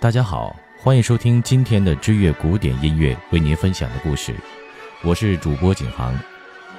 [0.00, 4.34] 大家好，欢迎收听今天的知乐古典音乐为您分享的故事，
[5.02, 6.18] 我是主播景航。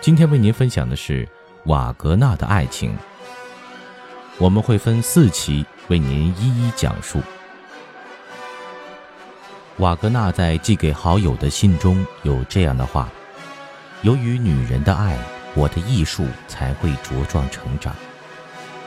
[0.00, 1.28] 今天为您分享的是
[1.64, 2.96] 瓦格纳的爱情，
[4.38, 7.20] 我们会分四期为您一一讲述。
[9.78, 13.08] 瓦格纳在寄给好友的信中有这样的话
[14.00, 15.18] ：“由于女人的爱，
[15.54, 17.94] 我的艺术才会茁壮成长。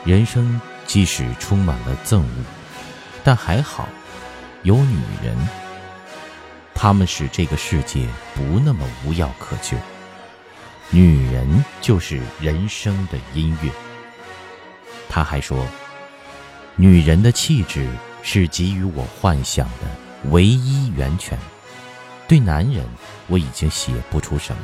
[0.06, 2.44] 人生即使充满了憎恶，
[3.24, 3.88] 但还好。”
[4.64, 5.36] 有女人，
[6.74, 9.78] 她们使这个世界不那么无药可救。
[10.90, 13.70] 女人就是人生的音乐。
[15.10, 15.68] 他还说，
[16.78, 17.88] 女人的气质
[18.22, 21.38] 是给予我幻想的唯一源泉。
[22.26, 22.86] 对男人，
[23.28, 24.62] 我已经写不出什么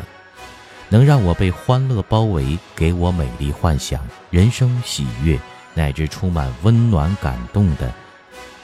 [0.89, 5.39] 能让我被欢乐包围，给我美丽幻想、人生喜悦，
[5.75, 7.93] 乃至充满温暖感动的，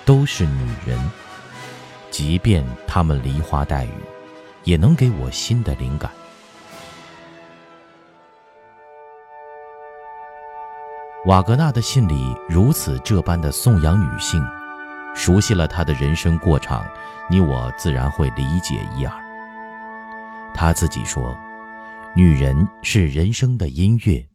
[0.05, 0.99] 都是女人。
[2.09, 3.93] 即便她们梨花带雨，
[4.63, 6.09] 也能给我新的灵感。
[11.25, 14.43] 瓦格纳的信里如此这般的颂扬女性，
[15.15, 16.85] 熟悉了他的人生过场，
[17.29, 19.13] 你我自然会理解一二。
[20.53, 21.37] 他自己说
[22.15, 24.27] ：“女人是人生的音乐，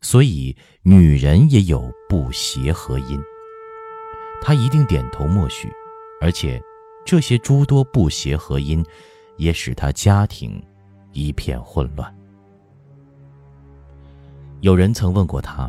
[0.00, 3.20] 所以女人也有不协和音。”
[4.42, 5.68] 他一定点头默许，
[6.20, 6.62] 而且。
[7.04, 8.80] 这些诸多不协和音，
[9.36, 10.64] 也使他家庭
[11.10, 12.16] 一片混乱。
[14.60, 15.68] 有人曾问过他：“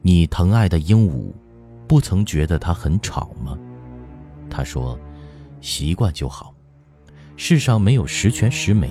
[0.00, 1.30] 你疼爱的鹦鹉，
[1.86, 3.58] 不曾觉得它很吵吗？”
[4.48, 4.98] 他说
[5.60, 6.54] ：“习惯就好。
[7.36, 8.90] 世上没有十全十美，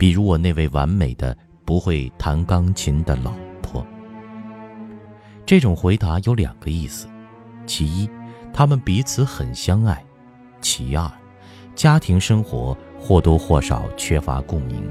[0.00, 3.86] 比如我那位完美的不会弹钢琴的老婆。”
[5.44, 7.06] 这种回答有两个意思：
[7.66, 8.08] 其一，
[8.50, 10.02] 他们彼此很相爱。
[10.62, 11.10] 其二，
[11.74, 14.82] 家庭生活或多或少缺乏共鸣。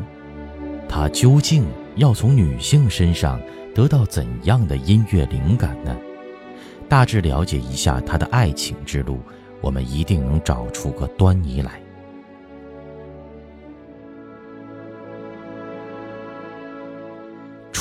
[0.88, 1.66] 他究竟
[1.96, 3.42] 要从女性身上
[3.74, 5.98] 得到怎样的音乐灵感呢？
[6.88, 9.20] 大致了解一下他的爱情之路，
[9.60, 11.82] 我们一定能找出个端倪来。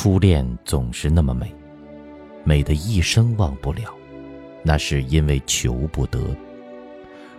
[0.00, 1.52] 初恋总是那么美，
[2.44, 3.92] 美的一生忘不了，
[4.62, 6.20] 那是因为求不得。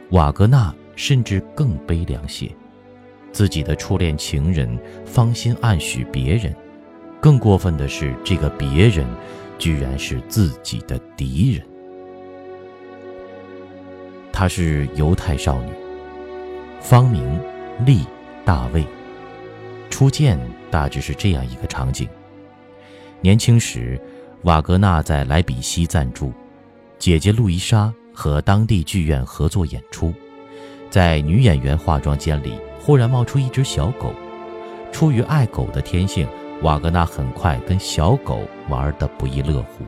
[0.09, 2.53] 瓦格纳甚至更悲凉些，
[3.31, 6.53] 自己的初恋情人芳心暗许别人，
[7.21, 9.07] 更过分的是，这个别人
[9.57, 11.65] 居然是自己的敌人。
[14.33, 15.71] 她是犹太少女，
[16.81, 17.39] 芳名
[17.85, 18.05] 利
[18.43, 18.83] 大卫。
[19.89, 20.37] 初见
[20.69, 22.05] 大致是这样一个场景：
[23.21, 23.99] 年轻时，
[24.43, 26.33] 瓦格纳在莱比锡暂住，
[26.97, 27.93] 姐姐路易莎。
[28.11, 30.13] 和当地剧院合作演出，
[30.89, 34.13] 在女演员化妆间里忽然冒出一只小狗。
[34.91, 36.27] 出于爱狗的天性，
[36.61, 39.85] 瓦格纳很快跟小狗玩得不亦乐乎。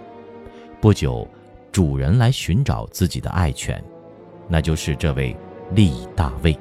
[0.80, 1.28] 不久，
[1.74, 3.84] 主人来寻找自己的爱犬，
[4.48, 5.36] 那就是这位
[5.76, 6.58] 利大卫。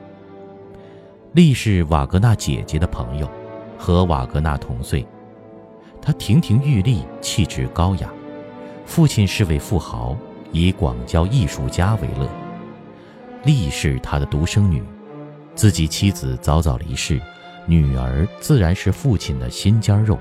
[1.35, 3.31] 利是瓦格纳姐姐的朋友，
[3.79, 5.07] 和瓦格纳同岁。
[6.03, 8.09] 他亭亭玉立，气质高雅，
[8.87, 10.17] 父亲是位富豪。
[10.53, 12.29] 以广交艺术家为乐，
[13.45, 14.83] 丽是他的独生女，
[15.55, 17.21] 自己妻子早早离世，
[17.67, 20.19] 女儿自然是父亲的心尖肉，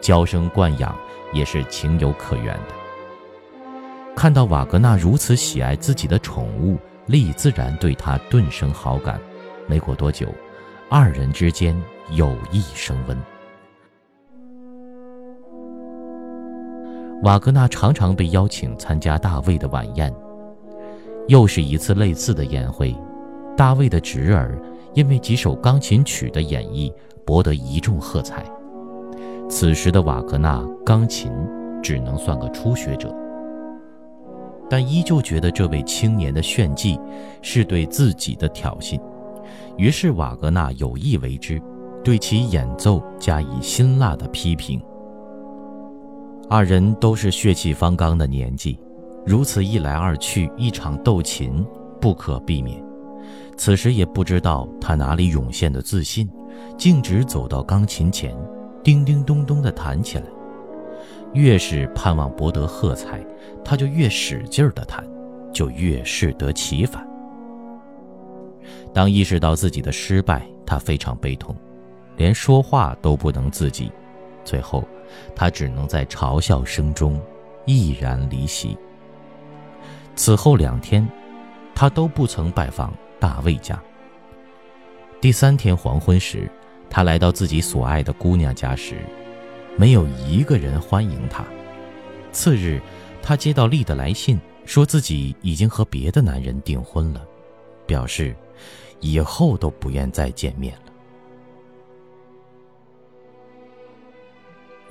[0.00, 0.94] 娇生惯养
[1.32, 3.74] 也是情有可原的。
[4.14, 9.20] 看到瓦格纳如此喜爱自己的宠物，丽自然对他顿生好感。
[9.66, 10.32] 没过多久，
[10.88, 11.76] 二人之间
[12.12, 13.20] 友谊升温。
[17.22, 20.14] 瓦格纳常常被邀请参加大卫的晚宴，
[21.28, 22.94] 又是一次类似的宴会。
[23.56, 24.60] 大卫的侄儿
[24.92, 26.92] 因为几首钢琴曲的演绎
[27.24, 28.44] 博得一众喝彩。
[29.48, 31.32] 此时的瓦格纳钢琴
[31.82, 33.14] 只能算个初学者，
[34.68, 37.00] 但依旧觉得这位青年的炫技
[37.40, 39.00] 是对自己的挑衅，
[39.78, 41.60] 于是瓦格纳有意为之，
[42.04, 44.80] 对其演奏加以辛辣的批评。
[46.48, 48.78] 二人都是血气方刚的年纪，
[49.26, 51.66] 如此一来二去，一场斗琴
[52.00, 52.80] 不可避免。
[53.56, 56.30] 此时也不知道他哪里涌现的自信，
[56.78, 58.32] 径直走到钢琴前，
[58.84, 60.24] 叮叮咚咚地弹起来。
[61.32, 63.20] 越是盼望博得喝彩，
[63.64, 65.04] 他就越使劲地弹，
[65.52, 67.04] 就越适得其反。
[68.94, 71.56] 当意识到自己的失败，他非常悲痛，
[72.16, 73.90] 连说话都不能自己。
[74.44, 74.84] 最后，
[75.34, 77.20] 他只能在嘲笑声中
[77.64, 78.76] 毅然离席。
[80.14, 81.06] 此后两天，
[81.74, 83.80] 他都不曾拜访大卫家。
[85.20, 86.50] 第三天黄昏时，
[86.88, 88.96] 他来到自己所爱的姑娘家时，
[89.76, 91.44] 没有一个人欢迎他。
[92.32, 92.80] 次日，
[93.22, 97.26] 他接到丽的来信，说自己已经和别的男人订婚了，
[97.86, 98.34] 表示
[99.00, 100.92] 以后都不愿再见面了。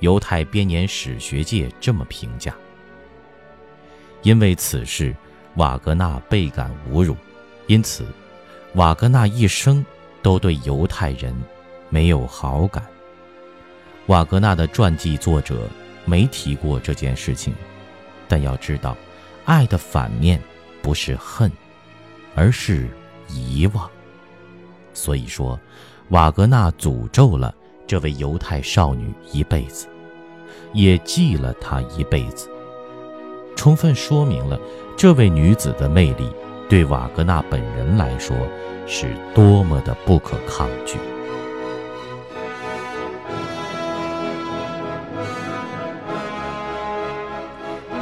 [0.00, 2.54] 犹太编年史学界这么评价：
[4.22, 5.14] 因为此事，
[5.54, 7.16] 瓦格纳倍感侮辱，
[7.66, 8.04] 因此，
[8.74, 9.84] 瓦格纳一生
[10.22, 11.34] 都对犹太人
[11.88, 12.84] 没有好感。
[14.06, 15.68] 瓦格纳的传记作者
[16.04, 17.54] 没提过这件事情，
[18.28, 18.96] 但要知道，
[19.44, 20.40] 爱的反面
[20.82, 21.50] 不是恨，
[22.34, 22.88] 而是
[23.28, 23.90] 遗忘。
[24.92, 25.58] 所以说，
[26.10, 27.54] 瓦格纳诅咒了。
[27.86, 29.86] 这位犹太少女一辈子，
[30.72, 32.50] 也记了她一辈子，
[33.54, 34.58] 充分说明了
[34.96, 36.28] 这位女子的魅力
[36.68, 38.36] 对瓦格纳本人来说
[38.86, 40.98] 是多么的不可抗拒。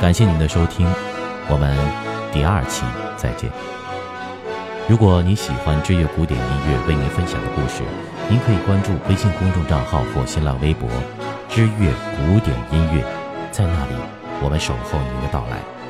[0.00, 0.86] 感谢您的收听，
[1.48, 1.76] 我们
[2.32, 2.84] 第二期
[3.16, 3.50] 再见。
[4.86, 7.82] 如果你喜欢知乐古典音乐为您分享的故事，
[8.28, 10.86] 您可以关注微信公众账号或新浪微博
[11.48, 13.02] “知乐古典音乐”，
[13.50, 13.94] 在那里，
[14.42, 15.83] 我们守候您的到来。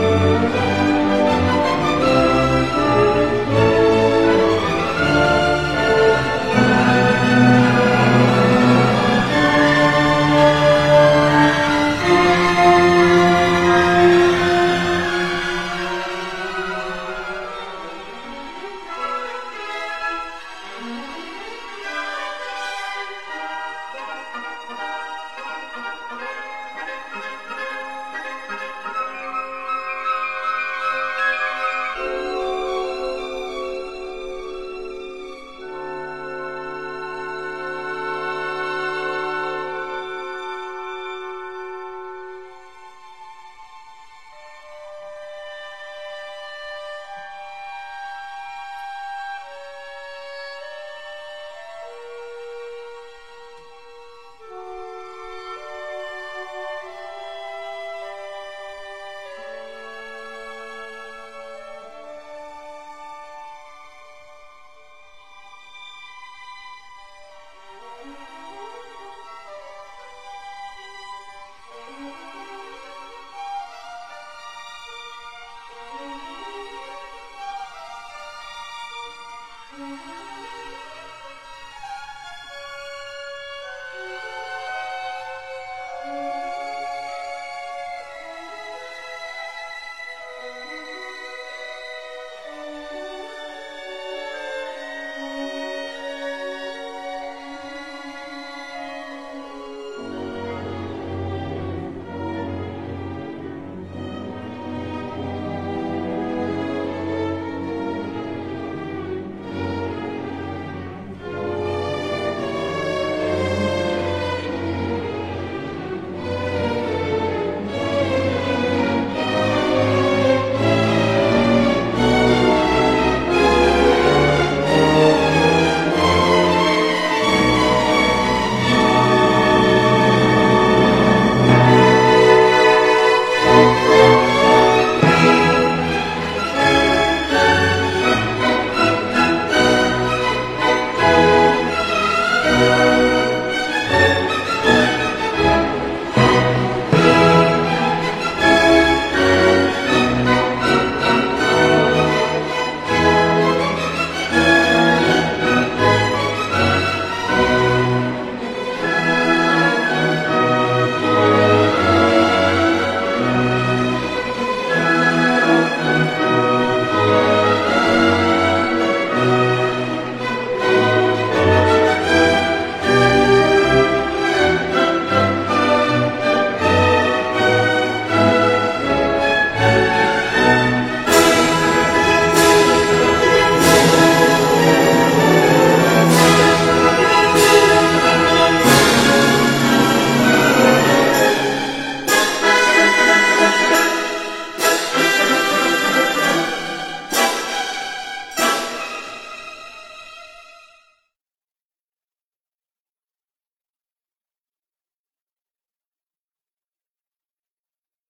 [0.00, 0.31] 见。